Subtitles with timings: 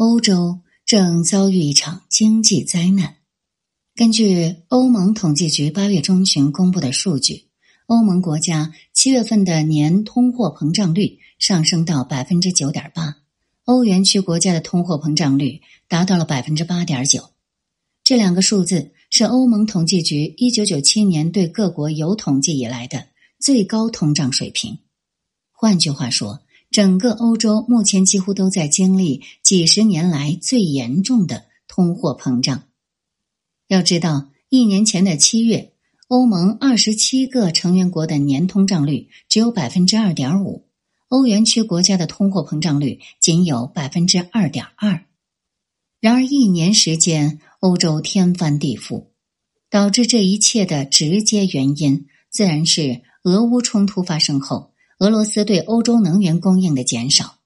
[0.00, 3.16] 欧洲正遭遇一场经济灾难。
[3.94, 7.48] 根据欧盟统计局八月中旬公布的数据，
[7.84, 13.18] 欧盟国家七月份的年通货膨胀率上升到百分之九点八，
[13.66, 17.32] 欧元区国家的通货膨胀率达到了百分之八点九。
[18.02, 23.08] 这两个数字是欧盟统计局一九九七年对各国有统计以来的
[23.38, 24.78] 最高通胀水平。
[25.52, 26.40] 换句话说，
[26.70, 32.62] 整个欧洲目前几乎都在经历几十年来最严重的通货膨胀。
[33.66, 35.72] 要知道，一年前的七月，
[36.06, 40.64] 欧盟二十七个成员国的年通胀率只有百分之二点五，
[41.08, 45.04] 欧元区国家的通货膨胀率仅有百分之二点二。
[46.00, 49.06] 然而，一年时间，欧洲天翻地覆，
[49.68, 54.69] 导致这一切的直接原因，自然是俄乌冲突发生后，
[55.00, 57.38] 俄罗斯对欧洲能源供应的减少。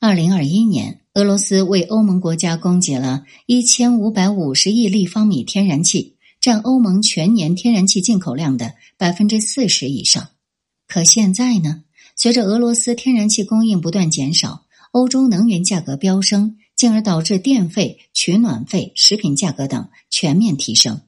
[0.00, 1.00] 二零二一年。
[1.14, 10.30] 俄罗斯为欧盟国家供给了一千五百五十亿立方米天然气，占欧盟全年天然气进口量的百分之四十以上。
[10.88, 11.84] 可现在呢？
[12.16, 21.02] 随着俄罗斯天然气供应不断减少，欧洲能源价格飙升，进而导致电费、取暖费、食品价格等全面提升。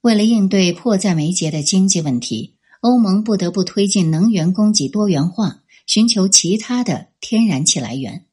[0.00, 8.26] 为了应对迫在眉睫的经济问题，欧盟不得不推进能源供给多元化，寻求其他的天然气来源。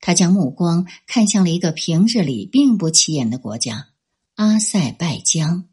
[0.00, 3.90] 他将目光看向了一个平日里并不起眼的国家——
[4.34, 5.68] 阿塞拜疆。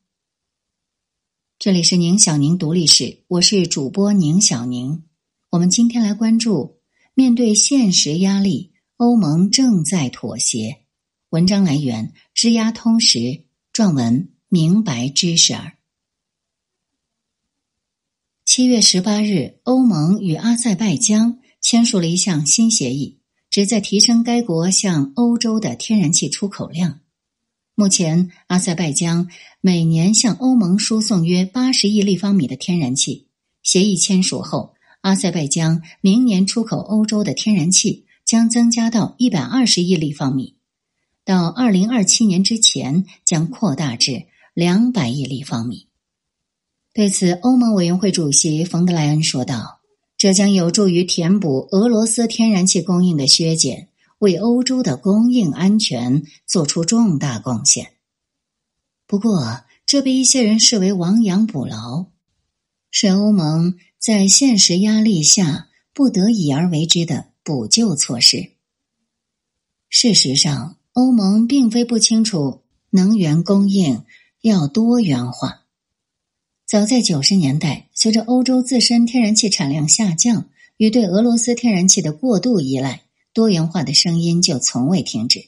[1.58, 5.04] 这里是宁小宁读历史，我是主播宁小宁。
[5.50, 6.78] 我们今天来关注：
[7.16, 10.84] 面对现实压力，欧盟正在妥协。
[11.30, 15.79] 文章来源：知压通识，撰文：明白知识儿。
[18.60, 23.22] 七月十八日，欧盟与阿塞拜疆签署了一项新协议。
[23.50, 27.00] 旨在提升该国向欧洲的天然气出口量。
[27.74, 29.30] 目前，阿塞拜疆
[29.62, 33.28] 每年向欧盟输送约八十亿立方米的天然气。
[33.64, 40.56] 协议签署后，阿塞拜疆明年出口欧洲的天然气将增加到一百二十亿立方米，
[41.24, 45.88] 到二零二七年之前将扩大至两百亿立方米。
[46.94, 49.80] 对此，欧盟委员会主席冯德莱恩说道。
[50.18, 57.94] 这将有助于填补俄罗斯天然气供应的削减，为欧洲的供应安全做出重大贡献。
[59.08, 62.08] 不过，这被一些人视为亡羊补牢，
[62.92, 68.52] 是欧盟在现实压力下不得已而为之的补救措施。
[69.88, 74.04] 事实上，欧盟并非不清楚能源供应
[74.42, 75.59] 要多元化。
[76.70, 83.02] 早在九十年代，随着欧洲自身天然气产量下降与对俄罗斯天然气的过度依赖，
[83.34, 85.46] 多元化的声音就从未停止。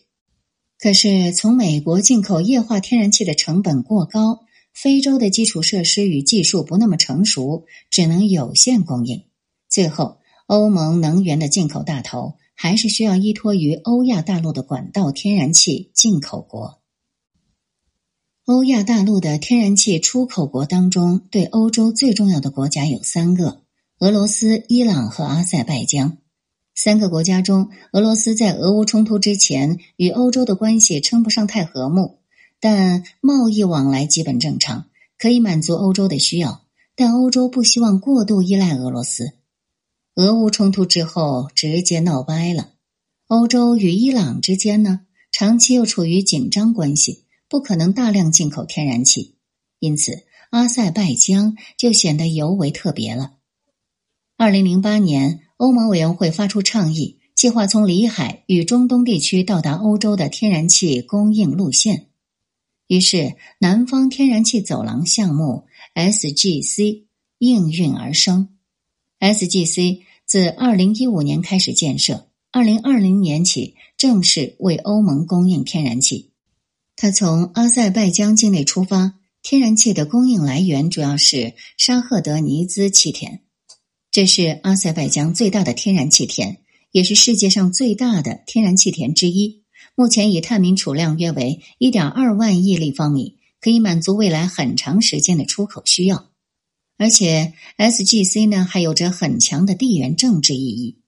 [0.79, 9.21] 可是，从美国进口液化天然气的成本过高，非洲的基础设施与技术不那么成熟，只能有限供应。
[9.69, 10.17] 最后，
[10.47, 16.80] 欧盟能源的进口大头还是需要依托于欧亚大陆的管道天然气进口国。
[18.45, 23.61] 欧亚大陆的天然气出口国当中，对欧洲最重要的国家有三个：
[23.99, 26.17] 俄罗斯、伊朗和阿塞拜疆。
[26.73, 32.17] 三个国家中，俄罗斯在俄乌冲突之前与欧洲的关系称不上太和睦，
[32.59, 34.85] 但贸易往来基本正常，
[35.19, 36.63] 可以满足欧洲的需要。
[36.95, 39.33] 但欧洲不希望过度依赖俄罗斯。
[40.15, 42.69] 俄乌冲突之后，直接闹掰了。
[43.27, 47.23] 欧洲与伊朗之间呢，长期又处于紧张关系。
[47.51, 49.35] 不可能大量进口天然气，
[49.79, 53.33] 因此阿塞拜疆就显得尤为特别了。
[54.37, 62.07] 二零零八年，欧盟委员会发出倡议，计划从里海与中东地区到达欧洲的天然气供应路线。
[62.87, 67.03] 于是，南方天然气走廊项目 （SGC）
[67.37, 68.47] 应运而生。
[69.19, 76.30] SGC 自二零一五年开始建设，二零二零年起正式为欧盟供应天然气。
[77.01, 83.39] 它从阿塞拜疆境内出发，天然气的供应来源主要是沙赫德尼兹气田，
[84.11, 86.59] 这是阿塞拜疆最大的天然气田，
[86.91, 89.63] 也是世界上最大的天然气田之一。
[89.95, 96.29] 目前已探明储量约为一点二万亿立方米，可以满足未来很长时间的出口需要。
[96.99, 100.99] 而且，SGC 呢还有着很强的地缘政治意义。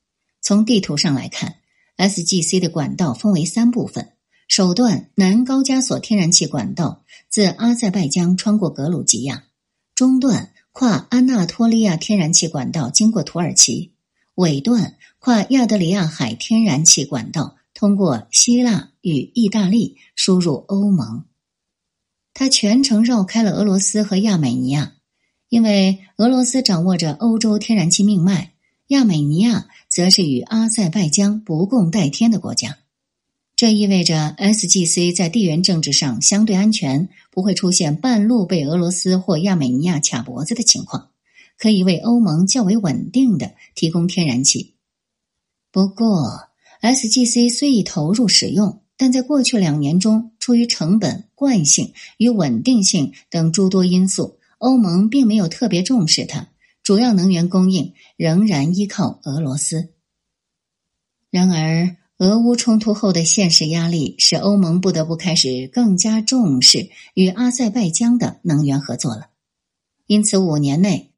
[0.41, 1.57] 从地图上来看
[1.97, 4.13] ，SGC 的管道分为三部分。
[4.47, 9.43] 首段南高加索天然气管道自阿塞拜疆穿过格鲁吉亚，
[9.95, 13.91] 中段跨安纳托利亚天然气管道经过土耳其，
[14.35, 17.95] 尾段跨亚得里亚海天然气管道通。
[17.95, 21.25] 过希腊与意大利输入欧盟。
[22.33, 24.93] 他全程绕开了俄罗斯和亚美尼亚，
[25.49, 28.53] 因为俄罗斯掌握着欧洲天然气命脉，
[28.87, 32.77] 亚美尼亚则是与阿塞拜疆不共戴天的国家。
[33.63, 41.11] 这意味着 SGC 在地缘政治上相对安全，不会出现半路被俄罗斯或亚美尼亚卡脖子的情况，
[41.57, 44.73] 可以为欧盟较为稳定的提供天然气。
[45.71, 46.49] 不过
[46.81, 56.49] ，SGC 虽已投入使用，但在过去两年中，出于成本、惯性与稳定性等诸多因素，欧盟并没有特别重视它，
[56.83, 59.93] 主要能源供应仍然依靠俄罗斯。
[61.31, 69.29] 然而，俄乌冲突后的现实压力使欧盟不得不开始更加重视与阿塞拜疆的能源合作了。
[70.05, 71.11] 因此，五年内，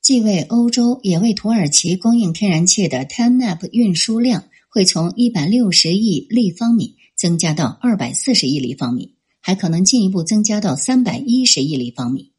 [0.00, 12.32] 既为欧洲也为土耳其供应天然气的 TANAP 运输量会从一百六十亿立方米增加到二百四十亿立方米，还可能进一步增加到三百一十亿立方米。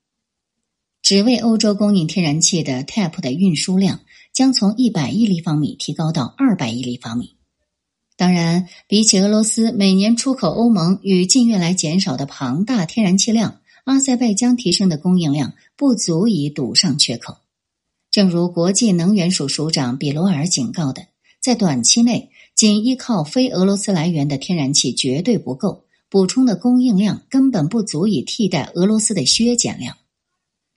[1.04, 4.00] 只为欧洲供应天然气的 TAP 的运输量
[4.34, 7.36] 将从一百亿立方米提高到二百亿立方米。
[8.20, 17.38] 当然，比起俄罗斯每年出口欧盟与近月来减少的庞大天然气量，阿塞拜疆提升的供应量不足以堵上缺口。
[18.12, 21.08] 正如国际能源署署长比罗尔警告的，
[21.40, 29.96] 在短期内，仅依靠非俄罗斯来源的天然气绝对不够，补充的供应量根本不足以替代俄罗斯的削减量。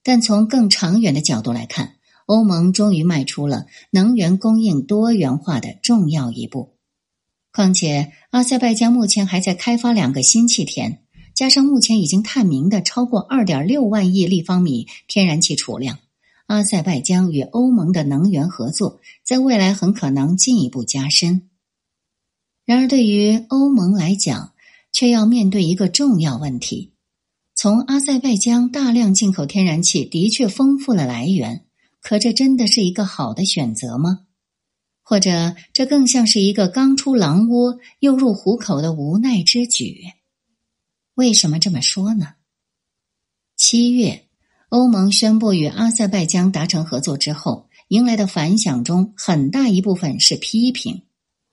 [0.05, 1.97] 但从更长远的角度来看，
[2.27, 6.75] 欧盟终于迈出了能源供应多元化的重要一步。
[7.52, 11.00] 况且，阿塞拜疆目前还在开发两个新气田，
[11.34, 15.99] 加上目前已经探明的超过二点六万亿立方米天然气储量，
[16.46, 21.50] 阿塞拜疆与欧盟的能源合作在未来很可能进一步加深。
[22.64, 24.52] 然而，对于欧盟来讲，
[24.90, 26.93] 却要面对一个重要问题：
[27.55, 31.66] 从阿塞拜疆大量进口天然气的确丰富了来源，
[32.00, 34.20] 可这真的是一个好的选择吗？
[35.02, 40.04] 或者，这更像是一个刚出狼窝又入虎口的无奈之举。
[41.14, 42.34] 为什么这么说呢？
[43.56, 44.26] 七月，
[44.70, 51.02] 欧盟宣布与阿塞拜疆达成合作之后，迎来的反响中很大一部分是批评。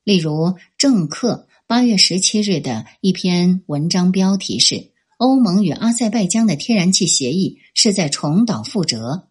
[0.06, 9.28] 例如，政客八月十七日的一篇文章标题是“欧盟与阿塞拜疆的天然气协议是在重蹈覆辙”。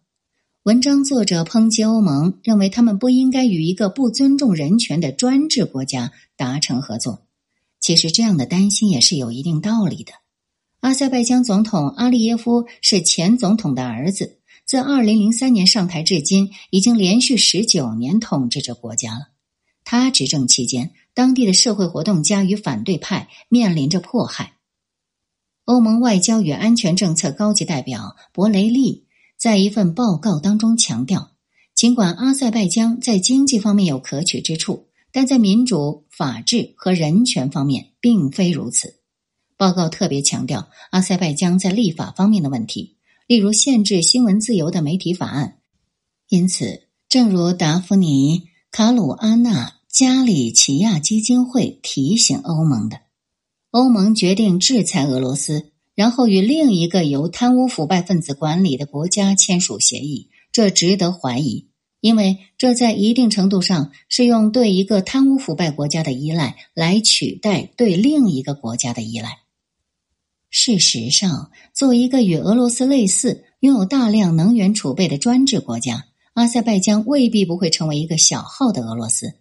[0.63, 7.25] 文章作者抨击欧盟，认为他们不应该与一个不尊重人权的专制国家达成合作。
[7.79, 10.11] 其实，这样的担心也是有一定道理的。
[10.81, 19.29] 阿塞拜疆总统阿利耶夫是前总统的儿子，自二零零三年上台至今，已经连续十九年统治着国家了。
[19.85, 24.55] 他执政期间，当地的社会活动家与反对派面临着迫害。
[25.63, 29.05] 欧盟外交与安全政策高级代表博雷利。
[29.39, 31.31] 在一份报告当中强调，
[31.73, 38.99] 尽管阿塞拜疆在经济方面有可取之处，但在民主、法治和人权方面并非如此。
[39.55, 42.97] 报告特别强调阿塞拜疆在立法方面的问题，
[43.27, 45.59] 例如限制新闻自由的媒体法案。
[46.27, 48.39] 因此，正如达芙妮·
[48.71, 52.99] 卡鲁阿纳加里奇亚基金会提醒欧盟的，
[53.71, 55.71] 欧盟决定制裁俄罗斯。
[55.99, 61.67] 然后与另一个由贪污腐败分子管理的国家签署协议，这值得怀疑，
[61.99, 69.39] 因为这在一定程度上是用对一个贪污腐败国家的依赖来取代对另一个国家的依赖。
[70.49, 79.33] 事实上，作为一个与俄罗斯类似、拥有大量能源储备的专制国家，阿塞拜疆未必不会成为一个小号的俄罗斯。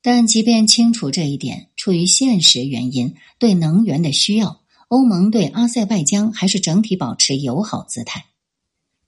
[0.00, 4.60] 但即便清楚这一点，出于现实原因，对能源的需要。
[4.94, 8.26] 欧盟对阿塞拜疆还是整体保持友好姿态，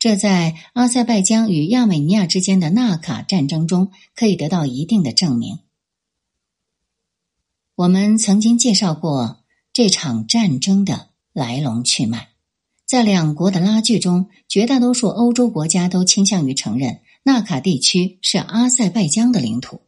[0.00, 5.60] 这在阿塞拜疆与亚美尼亚之间的纳卡战争中可以得到一定的证明。
[7.76, 12.30] 我们曾经介绍过这场战争的来龙去脉，
[12.84, 19.82] 在两国的拉锯中，绝大多数欧洲国家都倾向于承认纳卡地区是阿塞拜疆的领土。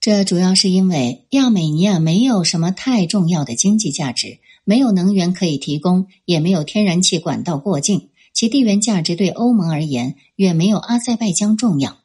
[0.00, 4.38] 这主要是因为亚美尼亚没有什么太重要的经济价值。
[4.68, 12.00] 没有能源可以提供，也没有天然气管道过境，其地缘价值对欧盟而言远没有阿塞拜疆重要。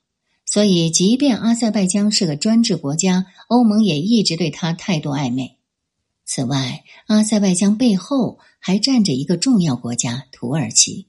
[0.45, 5.57] 所以，即便阿塞拜疆是个专制国家，欧盟也一直对他态度暧昧。
[6.23, 11.07] 此外，阿塞拜疆背后还站着一个重要国家——土耳其。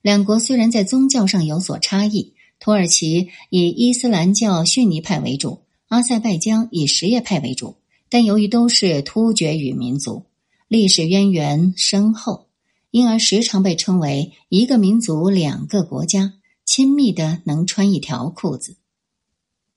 [0.00, 7.78] 两国虽然在宗教上有所差异，土耳其以伊斯兰教逊尼派为主，阿塞拜疆以什叶派为主。
[8.08, 10.26] 但由于都是突厥语民族，
[10.68, 12.48] 历史渊源深厚，
[12.90, 18.76] 因而时常被称为一个民族两个国家，亲密的能穿一条裤子。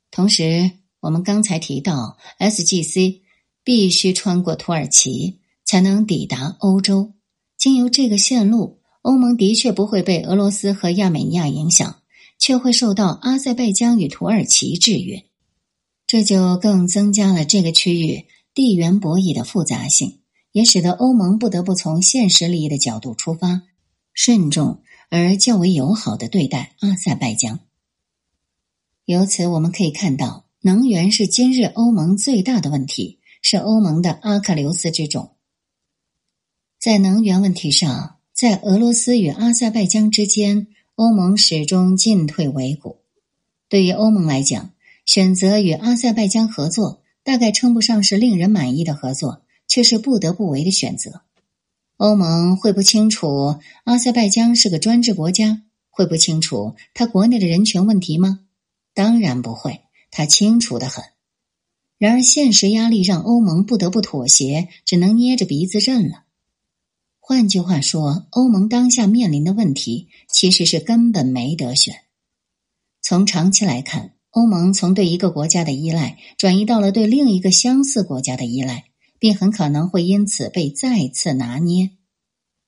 [0.09, 3.19] 同时，我们刚才提到，SGC
[3.63, 7.13] 必须穿过土耳其才能抵达欧洲。
[7.57, 12.01] 经由这个线路，欧盟的确不会被俄罗斯和亚美尼亚影响，
[12.39, 15.25] 却会受到阿塞拜疆与土耳其制约。
[16.07, 20.19] 这就更增加了这个区域地缘博弈的复杂性，
[20.51, 23.63] 也使得欧盟不得不从现实利益的角度出发，
[24.13, 27.59] 慎重而较为友好的对待阿塞拜疆。
[29.05, 35.31] 由此，我们可以看到，能源是今日欧盟最大的问题，是欧盟的阿喀琉斯之种。
[36.79, 42.97] 在能源问题上，在俄罗斯与阿塞拜疆之间，欧盟始终进退维谷。
[43.69, 44.71] 对于欧盟来讲，
[45.05, 51.21] 选择与阿塞拜疆合作，大概称不上是令人满意的合作，却是不得不为的选择。
[51.97, 58.41] 欧盟会不清楚阿塞拜疆是个专制国家，会不清楚他国内的人权问题吗？
[58.93, 59.81] 当然不会，
[60.11, 61.03] 他清楚的很。
[61.97, 66.25] 然而，现实压力让欧盟不得不妥协，只能捏着鼻子认了。
[67.19, 71.95] 换句话说，欧盟当下面临的问题其实是根本没得选。
[73.01, 78.86] 从长期来看，欧盟从对一个国家的依赖转移到了对另一个相似国家的依赖，
[79.19, 81.91] 并很可能会因此被再次拿捏。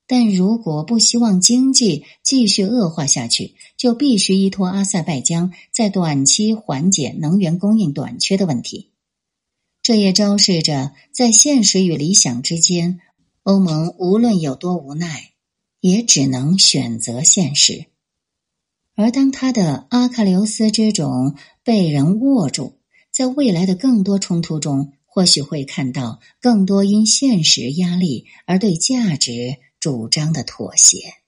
[0.06, 8.90] 但如果不希望经济继续恶化下去，就必须依托阿塞拜疆在短期缓解能源供应短缺的问题。
[9.82, 13.00] 这也昭示着，在现实与理想之间，
[13.44, 15.30] 欧盟无论有多无奈，
[15.80, 17.86] 也只能选择现实。
[18.96, 22.80] 而当他的阿喀琉斯之种被人握住，
[23.12, 29.58] 在未来的更多冲突中，或许会看到更多因现实压力而对价值。
[29.80, 31.19] 主张的妥协。